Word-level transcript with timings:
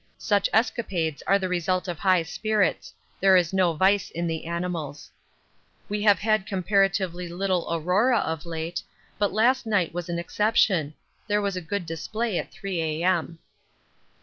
Such 0.17 0.49
escapades 0.51 1.21
are 1.27 1.37
the 1.37 1.47
result 1.47 1.87
of 1.87 1.99
high 1.99 2.23
spirits; 2.23 2.91
there 3.19 3.37
is 3.37 3.53
no 3.53 3.73
vice 3.73 4.09
in 4.09 4.25
the 4.25 4.45
animals. 4.45 5.11
We 5.89 6.01
have 6.01 6.17
had 6.17 6.47
comparatively 6.47 7.27
little 7.27 7.67
aurora 7.71 8.17
of 8.17 8.43
late, 8.43 8.81
but 9.19 9.31
last 9.31 9.67
night 9.67 9.93
was 9.93 10.09
an 10.09 10.17
exception; 10.17 10.95
there 11.27 11.39
was 11.39 11.55
a 11.55 11.61
good 11.61 11.85
display 11.85 12.39
at 12.39 12.49
3 12.51 13.03
A.M. 13.03 13.37